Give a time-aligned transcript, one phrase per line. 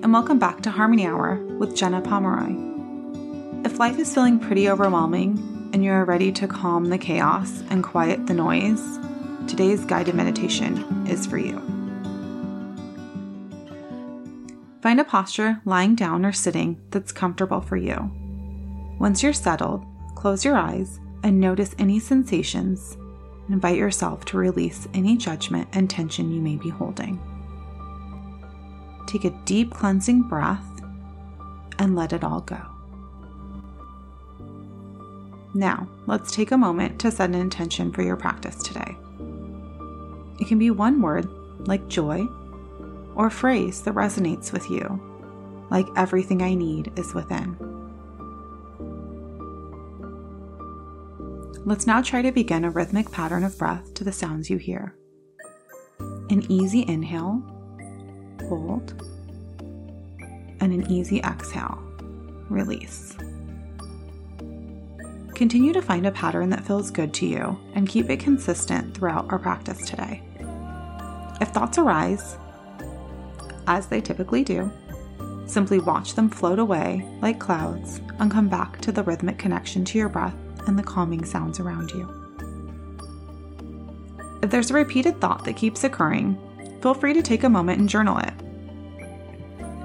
[0.00, 2.54] and welcome back to Harmony Hour with Jena Pomeroy.
[3.64, 7.82] If life is feeling pretty overwhelming and you are ready to calm the chaos and
[7.82, 8.80] quiet the noise,
[9.48, 11.58] today's guided meditation is for you.
[14.82, 18.08] Find a posture lying down or sitting that's comfortable for you.
[19.00, 19.84] Once you're settled,
[20.14, 22.96] close your eyes and notice any sensations.
[23.48, 27.20] Invite yourself to release any judgment and tension you may be holding.
[29.08, 30.66] Take a deep cleansing breath
[31.78, 32.60] and let it all go.
[35.54, 38.98] Now, let's take a moment to set an intention for your practice today.
[40.38, 41.26] It can be one word,
[41.66, 42.26] like joy,
[43.14, 45.00] or a phrase that resonates with you,
[45.70, 47.56] like everything I need is within.
[51.64, 54.94] Let's now try to begin a rhythmic pattern of breath to the sounds you hear.
[56.28, 57.42] An easy inhale
[58.48, 59.02] hold,
[60.60, 61.78] and an easy exhale,
[62.48, 63.16] release.
[65.34, 69.30] Continue to find a pattern that feels good to you and keep it consistent throughout
[69.30, 70.20] our practice today.
[71.40, 72.36] If thoughts arise,
[73.68, 74.72] as they typically do,
[75.46, 79.98] simply watch them float away like clouds and come back to the rhythmic connection to
[79.98, 80.34] your breath
[80.66, 82.14] and the calming sounds around you.
[84.42, 86.36] If there's a repeated thought that keeps occurring,
[86.82, 88.34] feel free to take a moment and journal it.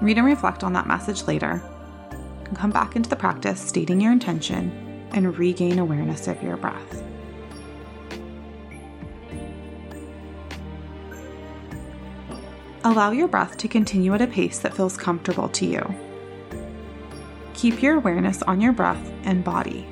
[0.00, 1.62] Read and reflect on that message later,
[2.44, 7.02] and come back into the practice stating your intention and regain awareness of your breath.
[12.82, 15.94] Allow your breath to continue at a pace that feels comfortable to you.
[17.52, 19.86] Keep your awareness on your breath and body.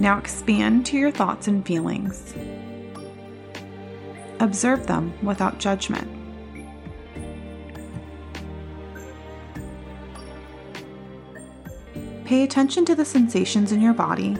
[0.00, 2.34] Now expand to your thoughts and feelings.
[4.40, 6.23] Observe them without judgment.
[12.34, 14.36] Pay attention to the sensations in your body,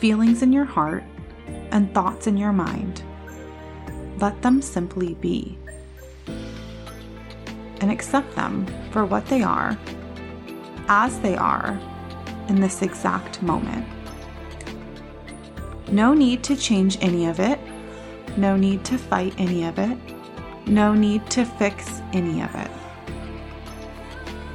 [0.00, 1.04] feelings in your heart,
[1.70, 3.04] and thoughts in your mind.
[4.18, 5.56] Let them simply be.
[7.80, 9.78] And accept them for what they are,
[10.88, 11.78] as they are,
[12.48, 13.86] in this exact moment.
[15.92, 17.60] No need to change any of it
[18.36, 19.96] no need to fight any of it.
[20.66, 22.70] No need to fix any of it.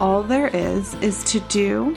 [0.01, 1.95] All there is is to do.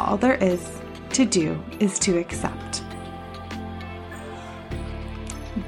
[0.00, 0.80] All there is
[1.10, 2.82] to do is to accept.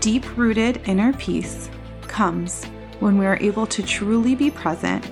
[0.00, 1.68] Deep rooted inner peace
[2.08, 2.64] comes
[2.98, 5.04] when we are able to truly be present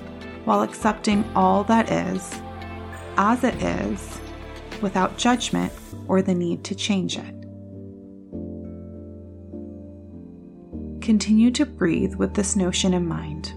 [0.43, 2.41] while accepting all that is,
[3.15, 4.19] as it is,
[4.81, 5.71] without judgment
[6.07, 7.35] or the need to change it.
[10.99, 13.53] Continue to breathe with this notion in mind.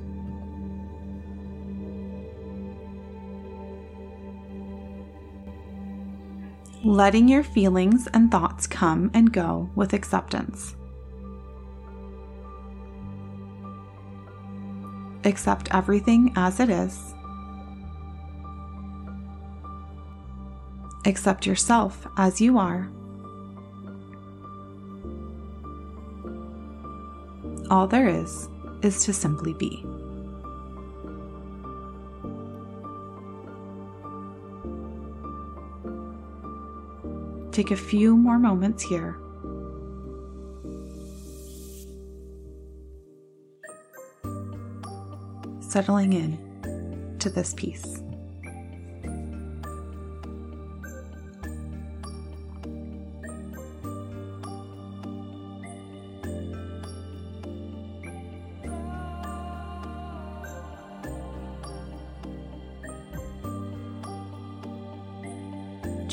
[6.85, 10.77] Letting your feelings and thoughts come and go with acceptance.
[15.25, 17.15] Accept everything as it is.
[21.07, 22.91] Accept yourself as you are.
[27.71, 28.49] all there is
[28.83, 29.85] is to simply be.
[37.55, 39.17] Take a few more moments here.
[45.61, 48.03] Settling in to this peace.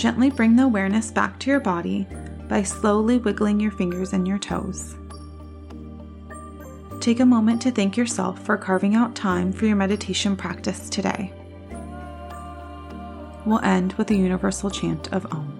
[0.01, 2.07] Gently bring the awareness back to your body
[2.49, 4.95] by slowly wiggling your fingers and your toes.
[6.99, 11.31] Take a moment to thank yourself for carving out time for your meditation practice today.
[13.45, 15.59] We'll end with a universal chant of Om.